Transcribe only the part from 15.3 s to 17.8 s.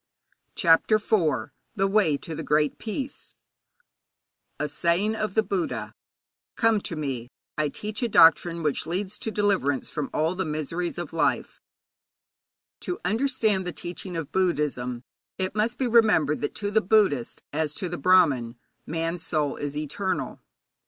it must be remembered that to the Buddhist, as